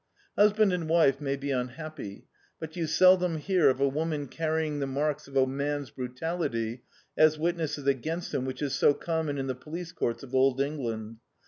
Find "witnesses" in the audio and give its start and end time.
7.37-7.85